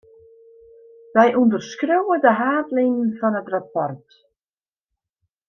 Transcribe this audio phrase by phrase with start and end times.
[1.15, 4.05] Wy ûnderskriuwe de haadlinen fan it rapport.